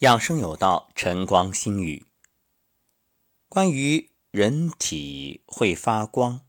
[0.00, 2.04] 养生有道，晨光心语。
[3.48, 6.42] 关于人体会发光，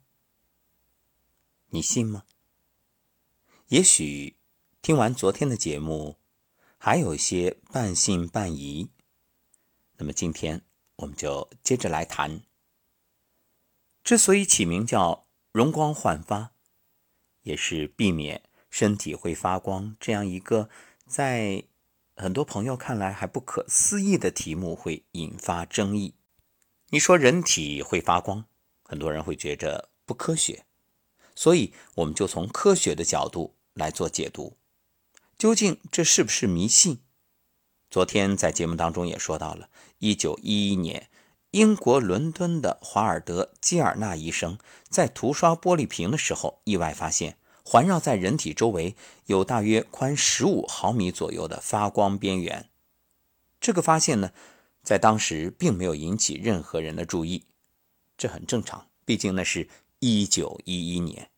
[1.70, 2.26] 你信吗？
[3.70, 4.36] 也许
[4.82, 6.18] 听完昨天的节目，
[6.78, 8.90] 还有些半信半疑。
[9.96, 10.66] 那么今天
[10.98, 12.42] 我们就接着来谈。
[14.04, 16.52] 之所以起名叫容光焕发，
[17.44, 20.70] 也是避免身体会发光这样一个
[21.06, 21.64] 在。
[22.20, 26.16] 很多朋友看来还不可思议的题目会引发争议。
[26.90, 28.46] 你说人体会发光，
[28.82, 30.66] 很多人会觉着不科学，
[31.36, 34.58] 所以我们就从科学的角度来做解读。
[35.38, 37.02] 究竟这是不是迷信？
[37.92, 41.12] 昨天在节目当中也说到了，一九一一年，
[41.52, 44.58] 英国伦敦的华尔德·基尔纳医生
[44.90, 47.38] 在涂刷玻璃瓶的时候，意外发现。
[47.70, 48.96] 环绕在人体周围
[49.26, 52.70] 有大约宽十五毫米左右的发光边缘。
[53.60, 54.32] 这个发现呢，
[54.82, 57.44] 在当时并没有引起任何人的注意，
[58.18, 59.68] 这很正常，毕竟那是
[60.00, 61.30] 一九一一年。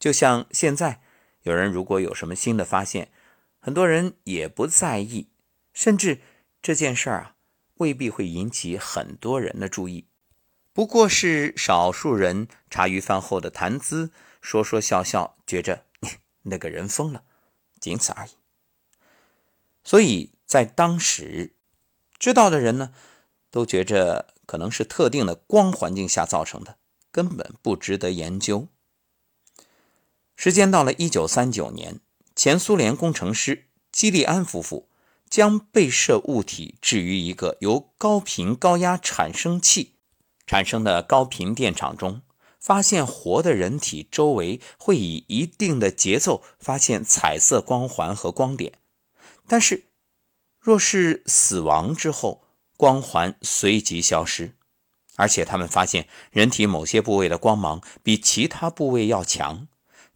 [0.00, 1.00] 就像现在，
[1.44, 3.12] 有人如果有什么新的发现，
[3.60, 5.28] 很多人也不在意，
[5.72, 6.18] 甚至
[6.60, 7.34] 这件事儿啊，
[7.74, 10.06] 未必会引起很多人的注意，
[10.78, 14.12] 不过是少数人茶余饭后的谈资。
[14.40, 15.82] 说说笑笑，觉着
[16.42, 17.24] 那个人疯了，
[17.80, 18.30] 仅此而已。
[19.82, 21.56] 所以在当时，
[22.16, 22.94] 知道的人呢，
[23.50, 26.78] 都觉着可能是特定的光环境下造成的，
[27.10, 28.68] 根本不值得研究。
[30.36, 31.98] 时间到了一九三九年，
[32.36, 34.88] 前苏联工程师基利安夫妇
[35.28, 39.96] 将被摄物体置于一个由高频高压产生器
[40.48, 42.22] 产生的高频电场中。
[42.58, 48.72] 发现活的人体周围会以一定的节奏发现彩色光环和光点，
[49.46, 49.84] 但是
[50.58, 52.42] 若是死亡之后，
[52.76, 54.56] 光环随即消失。
[55.14, 59.68] 而且他们发现人体某些部位的光芒比其他部位要强。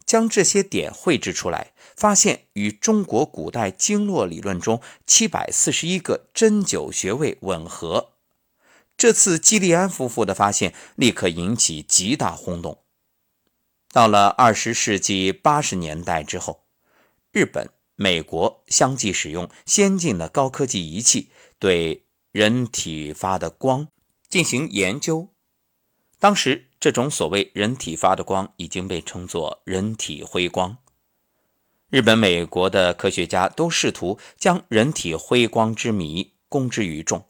[0.05, 8.12] 将这些点绘制出来，发现与中国古代经络理论中七百四十一个针灸穴位吻合。
[8.95, 12.83] 这次基利安夫妇的发现立刻引起极大轰动。
[13.91, 16.65] 到了二十世纪八十年代之后，
[17.31, 23.87] 日本、美国相继使用先进的高科技仪器对人体发的光
[24.27, 25.29] 进行研究。
[26.17, 30.77] 当时，这种所谓人体发的光已经被称作人体辉光。
[31.89, 37.25] 日本、美国的科学家都试图将人体辉光之谜公之于众。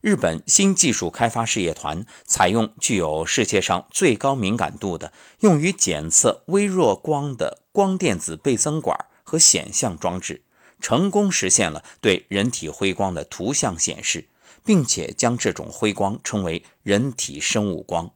[0.00, 10.42] 日本新技术开发事业团采用具有世界上最高敏感度的、用于检测微弱光的光电子倍增管和显像装置，
[10.80, 14.28] 成功实现了对人体辉光的图像显示，
[14.64, 18.10] 并且将这种辉光称为人体生物光。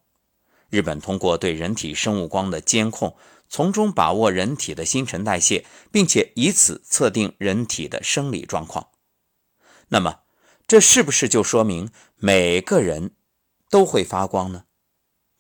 [0.71, 3.15] 日本通过对人体生物光的监控，
[3.51, 8.89] 从中把握人体的新陈代谢，并且以此测定人体的生理状况。
[9.89, 10.21] 那么，
[10.67, 13.11] 这是不是就说明每个人
[13.69, 14.65] 都会发光呢？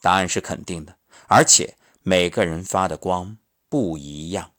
[0.03, 0.99] 答案是肯定的，
[1.29, 3.39] 而且每个人发的光
[3.71, 4.53] 不一样。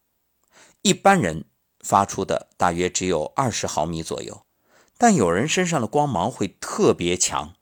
[0.81, 1.45] 一般人
[1.81, 4.43] 发出的大约只有二十毫米左右，
[4.97, 7.53] 但有人身上的光芒会特别强，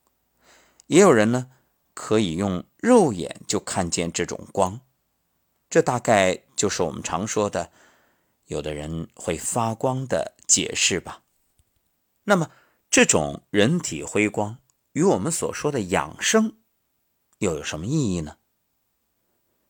[0.88, 1.52] 也有人呢
[1.94, 4.80] 可以用肉眼就看见这种光。
[5.69, 7.69] 这大概就是我们常说的
[8.46, 11.24] 有的人会发光的解释吧。
[12.24, 12.50] 那么。
[12.94, 14.59] 这种人体辉光
[14.92, 16.58] 与我们所说的养生
[17.40, 18.38] 又有什么意义呢？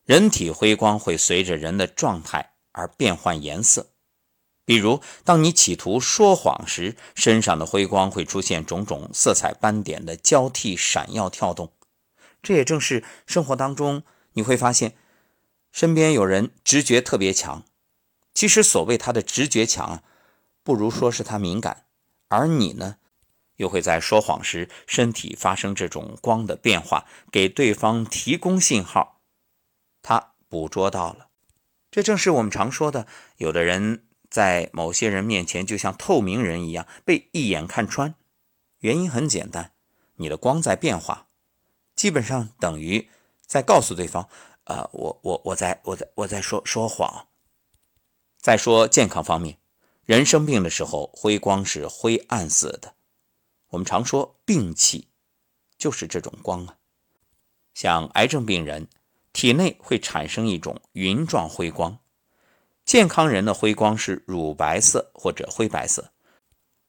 [0.04, 3.92] 人体辉光会随着人的状态而变换颜色，
[4.66, 11.72] 比如当你企图说谎时，身上的辉光会出现种种色彩斑点的交替闪耀跳动。
[12.42, 14.02] 这也正是生活当中
[14.34, 14.98] 你会发现，
[15.72, 17.64] 身边有人直觉特别强，
[18.34, 20.02] 其实所谓他的直觉强，
[20.62, 21.86] 不如说是他敏感，
[22.28, 22.98] 而你呢？
[23.56, 29.20] 又会在说谎时，身体发生这种光的变化，给对方提供信号，
[30.02, 31.28] 他捕捉到了。
[31.90, 33.06] 这正是我们常说的，
[33.36, 38.14] 有的人在某些人面前就像透明人一样，被一眼看穿。
[38.80, 39.72] 原因很简单，
[40.16, 41.28] 你的光在变化，
[41.94, 43.08] 基本上等于
[43.46, 44.28] 在告诉对方：
[44.64, 47.28] 啊，我我我在我在我在说说谎。
[48.38, 49.56] 再说健康方面，
[50.04, 52.94] 人生病的时候，辉光是灰暗色的。
[53.74, 55.08] 我们常说病气，
[55.76, 56.76] 就是这种光啊。
[57.74, 58.88] 像癌症病人
[59.32, 61.98] 体内会产生一种云状辉光，
[62.84, 66.12] 健康人的辉光是乳白色或者灰白色，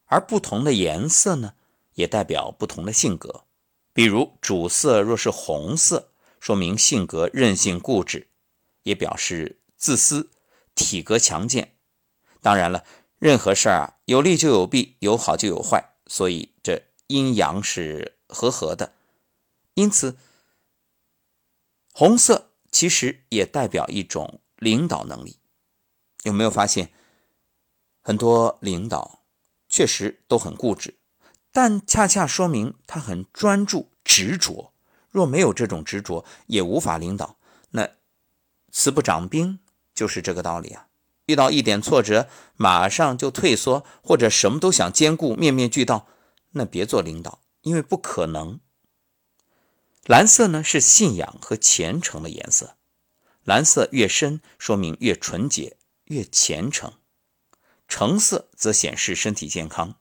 [0.06, 1.56] 而不同的颜色呢，
[1.96, 3.46] 也代表不同的性格。
[3.92, 8.28] 比如主色若是红色，说明性格任性固执，
[8.84, 10.30] 也表示自私，
[10.76, 11.76] 体格强健。
[12.42, 12.86] 当然了，
[13.18, 16.54] 任何事儿啊，有利就有弊，有好就有坏，所以
[17.07, 18.94] 阴阳是和合的。
[19.74, 20.18] 因此，
[21.92, 25.40] 红色其实也代表一种领导能力。
[26.24, 26.92] 有没有发现，
[28.02, 29.24] 很多领导
[29.68, 30.96] 确实都很固执，
[31.52, 34.74] 但恰恰说明他很专注、执着。
[35.10, 37.38] 若没有这种执着，也无法领导。
[37.72, 37.90] 那
[38.72, 39.60] 慈不掌兵
[39.94, 40.88] 就是这个道理啊！
[41.28, 46.08] 遇到一点挫折，马上就退缩，或者什么都想兼顾、面面俱到，
[46.56, 48.60] 那别做领导，因为不可能。
[50.06, 52.75] 蓝色呢，是信仰和虔诚的颜色，
[53.44, 55.78] 蓝色越深，说明越纯洁。
[56.06, 56.94] 越虔诚，
[57.88, 59.96] 橙色则显示身体健康，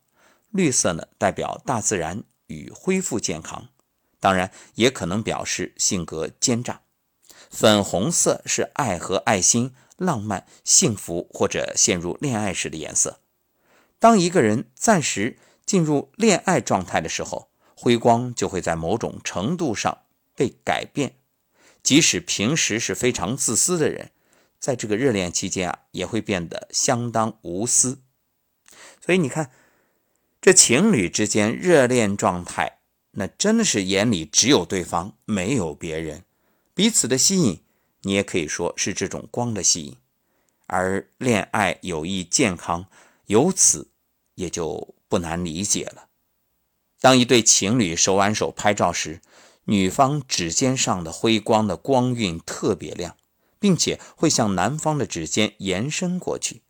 [0.50, 3.70] 绿色呢代表大自然与恢复健康，
[4.20, 6.82] 当然也可能表示性格奸诈。
[7.48, 13.20] 粉红色是爱和爱心、浪漫、幸福或者陷入恋爱时的颜色。
[13.98, 20.02] 当一个人暂时进入恋爱状态的时候，辉光就会在某种程度上
[20.34, 21.16] 被改变，
[21.82, 24.11] 即使平时是非常自私的人。
[24.58, 27.99] 在这个热恋期间啊，也会变得相当无私。
[29.05, 29.50] 所以你看，
[30.40, 32.78] 这情侣之间热恋状态，
[33.10, 36.25] 那真的是眼里只有对方，没有别人，
[36.75, 37.62] 彼此的吸引，
[38.02, 39.96] 你也可以说是这种光的吸引。
[40.67, 42.87] 而恋爱友谊健康，
[43.26, 43.90] 由此
[44.37, 46.08] 也就不难理解了。
[47.00, 49.20] 当一对情侣手挽手拍照时，
[49.66, 53.16] 女方指尖上的辉光的光晕特别亮。
[53.64, 56.61] 并且会向男方的指尖延伸过去，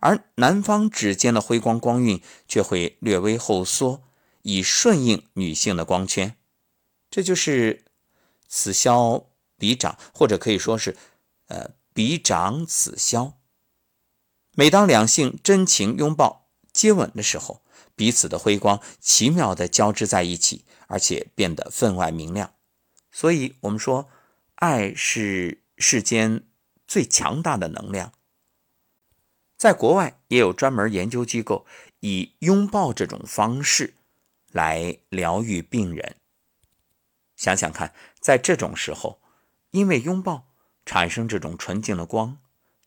[0.00, 4.02] 而男方指尖的辉光光晕却会略微后缩，
[4.40, 6.36] 以顺应女性的光圈。
[7.10, 7.84] 这就是
[8.48, 9.26] 此消
[9.58, 10.96] 彼长，或者可以说是，
[11.48, 13.34] 呃，彼长此消。
[14.54, 17.60] 每当两性真情拥抱、接吻的时候，
[17.98, 22.54] 彼此的辉光奇妙地交织在一起，而且变得分外明亮。
[23.12, 24.08] 所以，我们说，
[24.54, 25.64] 爱是。
[25.80, 26.42] 世间
[26.88, 28.12] 最强大的能量，
[29.56, 31.64] 在国外也有专门研究机构
[32.00, 33.94] 以拥抱这种方式
[34.50, 36.16] 来疗愈病人。
[37.36, 39.20] 想想看，在这种时候，
[39.70, 40.48] 因为拥抱
[40.84, 42.38] 产生这种纯净的光，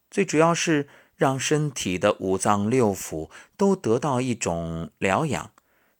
[0.09, 0.89] 最主要是
[1.21, 5.53] 让身体的五脏六腑都得到一种疗养，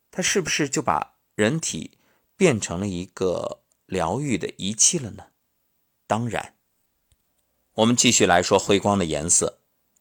[0.10, 2.00] 它是不是就把人体
[2.36, 5.26] 变成了一个疗愈的仪器了呢？
[6.08, 6.56] 当然。
[7.74, 9.60] 我们继续来说辉光的颜色，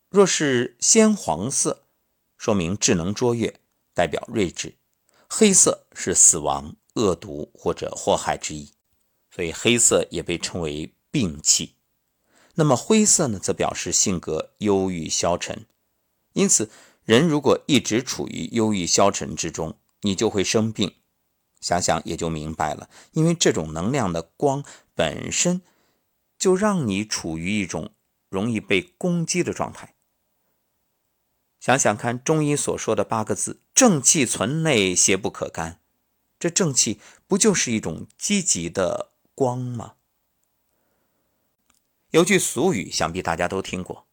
[0.09, 1.85] 若是鲜黄色，
[2.39, 3.61] 说明智能卓越，
[3.93, 4.79] 代表睿智；
[5.29, 8.73] 黑色是死亡、恶毒或者祸害之意，
[9.31, 11.75] 所以黑色也被称为病气。
[12.61, 15.65] 那么灰色呢，则表示性格忧郁消沉。
[16.35, 16.71] 因此，
[17.05, 20.97] 人如果一直处于忧郁消沉之中，你就会生病。
[21.63, 24.63] 想想也就明白了，因为这种能量的光
[24.95, 25.63] 本身。
[26.39, 27.95] 就让你处于一种
[28.31, 29.95] 容易被攻击的状态。
[31.61, 35.83] 想想看，中医所说的八个字“正气存内，邪不可干”，
[36.41, 39.97] 这正气不就是一种积极的光吗？
[42.11, 44.07] 有句俗语，想必大家都听过，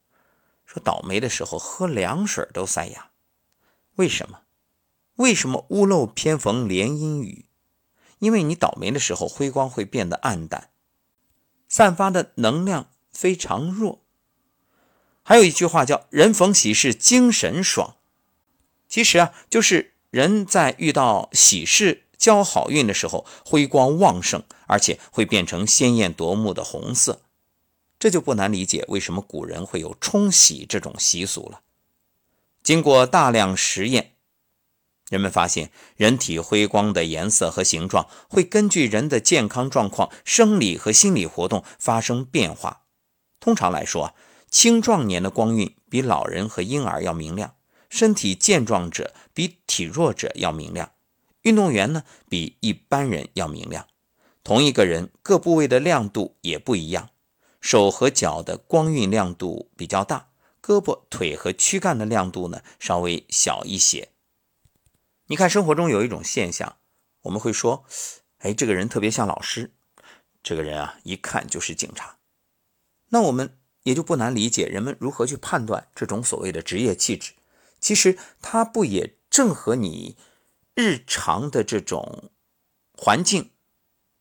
[0.65, 3.09] 说倒霉的时候喝凉水都塞牙。
[3.95, 4.41] 为什么？
[5.15, 7.47] 为什么屋漏偏逢连阴雨？
[8.19, 10.69] 因为你倒霉的时候，辉光会变得暗淡。
[11.67, 14.03] 散发的能量非常弱。
[15.23, 17.95] 还有一句话叫“人逢喜事精神爽”，
[18.87, 27.23] 其实啊，就是人在遇到喜事、交好运的时候，辉光旺盛，而且会变成鲜艳夺目的红色。
[27.99, 31.61] 这就不难理解为什么古人会有冲洗这种习俗了。
[32.61, 34.13] 经过大量实验。
[35.09, 42.81] 人们发现，人体辉光的颜色和形状会根据人的健康状况、生理和心理活动发生变化。
[43.39, 44.13] 通常来说，
[44.49, 47.55] 青壮年的光晕比老人和婴儿要明亮，
[47.89, 50.91] 身体健壮者比体弱者要明亮，
[51.43, 53.87] 运动员呢比一般人要明亮。
[54.43, 57.09] 同一个人各部位的亮度也不一样，
[57.59, 60.29] 手和脚的光晕亮度比较大，
[60.61, 64.09] 胳膊、腿和躯干的亮度呢稍微小一些。
[65.27, 66.77] 你看，生活中有一种现象，
[67.23, 67.85] 我们会说
[68.39, 69.73] ：“哎，这个人特别像老师，
[70.41, 72.17] 这个人啊，一看就是警察。”
[73.09, 77.33] 那我们也就不难理解人们如何去判断这种所谓的职业气质。
[77.79, 80.17] 其实，它不也正和你
[80.75, 82.31] 日常的这种
[82.93, 83.51] 环境、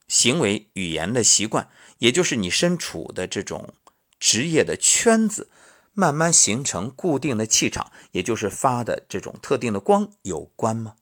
[0.09, 3.75] 行为、语言的习惯，也就是你身处的这种
[4.19, 5.51] 职业的圈子，
[5.93, 10.97] 慢慢形成固定的气场，也就是发的这种特定的光有关吗？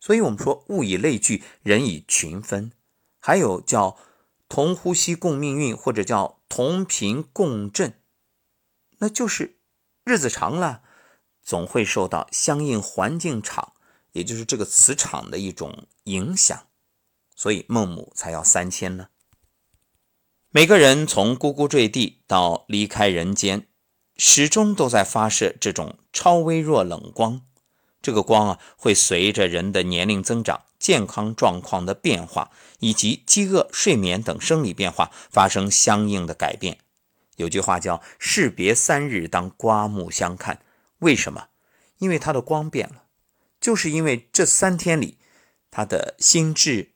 [0.00, 2.72] 所以，我们说物以类聚，人以群分，
[3.20, 3.96] 还有叫
[4.48, 7.94] 同呼吸共命运，或者叫同频共振，
[8.98, 9.58] 那就是
[10.04, 10.82] 日子长了，
[11.42, 13.74] 总会受到相应环境场，
[14.12, 16.66] 也就是这个磁场的一种影响。
[17.42, 19.08] 所以孟母才要三千呢。
[20.50, 23.66] 每个人从呱呱坠地到离开人间，
[24.16, 27.42] 始终都在发射这种超微弱冷光。
[28.00, 36.78] 这个光啊，会随着人的年龄增长、健康状况的变化，以及饥饿、睡眠等生理变化发生相应的改变。
[37.34, 40.64] 有句话叫“士别三日，当刮目相看”。
[41.00, 41.48] 为什么？
[41.98, 43.06] 因为它的光变了，
[43.60, 45.18] 就是因为这三天里，
[45.72, 46.92] 他的心智、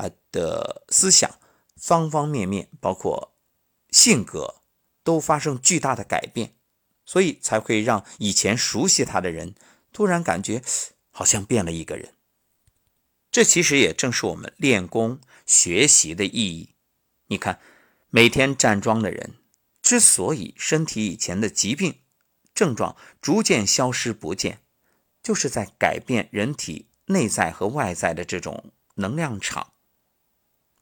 [0.00, 1.38] 他的思想、
[1.76, 3.34] 方方面面，包括
[3.90, 4.62] 性格，
[5.04, 6.54] 都发生巨大的改变，
[7.04, 9.54] 所以才会让以前熟悉他的人。
[9.92, 10.62] 突然感觉
[11.10, 12.14] 好像变了一个人，
[13.32, 16.76] 这其实也正是我们练功学习的意义。
[17.26, 17.60] 你看，
[18.08, 19.34] 每天站桩的人
[19.82, 22.02] 之所以身体以前的疾病
[22.54, 24.60] 症状逐渐消失不见，
[25.24, 29.72] 就是在改变人体内在和外在的这种能量场。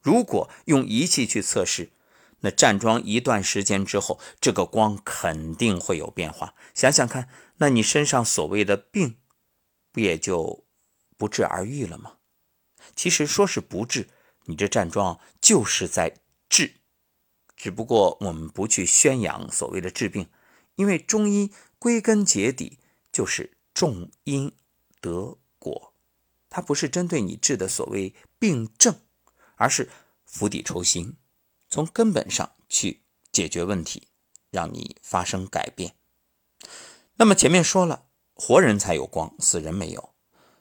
[0.00, 1.90] 如果用仪器去测试，
[2.40, 6.54] 那站桩一段时间之后，这个光肯定会有变化。
[6.74, 7.28] 想想看。
[7.60, 9.16] 那你身上所谓的病，
[9.90, 10.64] 不也就
[11.16, 12.18] 不治而愈了吗？
[12.94, 14.08] 其实说是不治，
[14.44, 16.74] 你这站桩就是在治，
[17.56, 20.28] 只不过我们不去宣扬所谓的治病，
[20.76, 21.50] 因为中医
[21.80, 22.78] 归根结底
[23.10, 24.54] 就是重因
[25.00, 25.92] 得果，
[26.48, 29.00] 它不是针对你治的所谓病症，
[29.58, 29.90] 而是
[30.24, 31.16] 釜底抽薪，
[31.68, 34.08] 从根本上去解决问题，
[34.50, 35.94] 让你发生改变。
[37.16, 40.14] 那么前面说了，活人才有光，死人没有。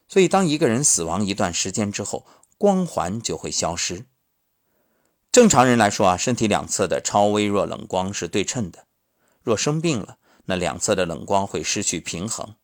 [0.08, 2.26] 所以当一个人死亡一段时间之后，
[2.58, 4.06] 光环就会消失。
[5.32, 8.88] 正常人来说啊，身体两侧的超微弱冷光是对称的。
[9.44, 12.56] 若生病了，那两侧的冷光会失去平衡。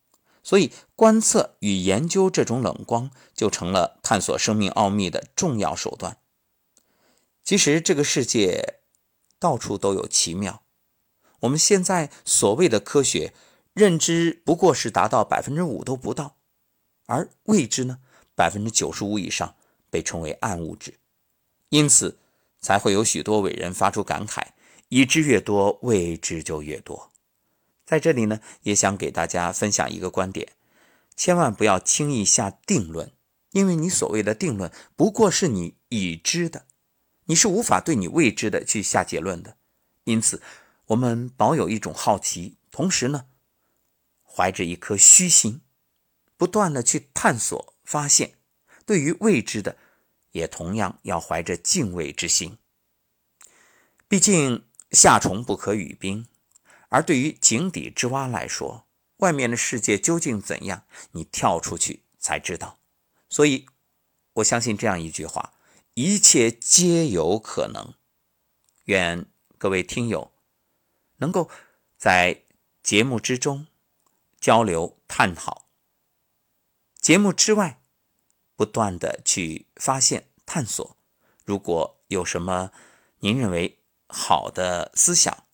[0.42, 6.18] 所以观测与研究这种冷光，就成了探索生命奥秘的重要手段。
[7.44, 8.80] 其实这个世界
[9.40, 10.64] 到处都有奇妙。
[11.42, 13.34] 我们现在所谓的科学。
[13.76, 16.38] 认知不过是达到百分之五都不到，
[17.08, 17.98] 而未知呢，
[18.36, 19.56] 百分之九十五以上
[19.90, 21.00] 被称为暗物质，
[21.70, 22.20] 因此
[22.62, 24.50] 才会有许多伟人发出感慨：
[24.90, 27.12] 已知越多，未知就越多。
[27.84, 30.50] 在这里呢，也想给大家分享一个观点：
[31.16, 33.12] 千万不要轻易下定论，
[33.54, 36.68] 因为你所谓的定论不过是你已知的，
[37.26, 39.58] 你是无法对你未知的去下结论的。
[40.04, 40.42] 因此，
[40.88, 43.28] 我们保有一种好奇，同时呢。
[44.36, 45.62] 怀着一颗虚心，
[46.38, 48.34] 不断的去探索发现，
[48.84, 49.78] 对于未知的，
[50.32, 52.58] 也同样要怀着敬畏之心。
[54.08, 56.26] 毕竟夏虫不可语冰，
[56.90, 58.88] 而对于井底之蛙来说，
[59.18, 62.80] 外面的世界究竟怎样，你跳出去才知道。
[63.30, 63.68] 所以，
[64.34, 65.54] 我相信这样一句话：
[65.94, 67.94] 一切皆有可能。
[68.86, 69.26] 愿
[69.58, 70.32] 各位听友
[71.18, 71.50] 能够
[71.98, 72.44] 在
[72.82, 73.68] 节目之中。
[74.40, 75.70] 交流探讨，
[77.00, 77.82] 节目之外，
[78.58, 80.98] 不断的去发现探索。
[81.46, 82.74] 如果有什么
[83.20, 85.46] 您认为好的思想，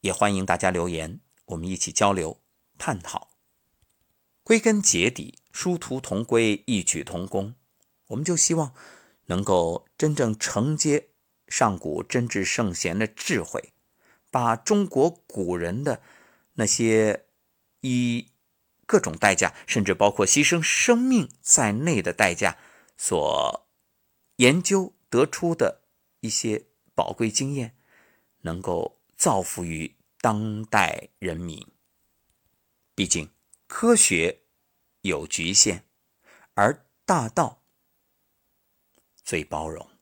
[0.00, 2.40] 也欢迎大家留言，我们一起交流
[2.76, 3.28] 探讨。
[4.42, 7.54] 归根结底，殊途同归，异曲同工。
[8.08, 8.74] 我们就希望
[9.28, 11.08] 能够真正承接
[11.46, 13.72] 上古真挚圣贤的智慧，
[14.30, 16.02] 把中国古人的
[16.52, 17.24] 那些。
[17.80, 18.32] 以
[18.86, 22.58] 各种代价，甚至包括牺牲生命在内的代价，
[22.96, 23.68] 所
[24.38, 25.82] 研究得出的
[26.18, 27.76] 一些宝贵经验，
[28.40, 31.68] 能够造福于当代人民。
[32.96, 33.30] 毕竟
[33.68, 34.40] 科学
[35.02, 35.84] 有局限，
[36.54, 37.62] 而大道
[39.28, 39.97] 最包容。